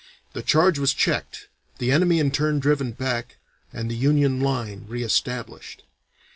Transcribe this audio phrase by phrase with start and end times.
[0.33, 1.47] The charge was checked,
[1.77, 3.37] the enemy in turn driven back,
[3.71, 5.83] and the Union line re established.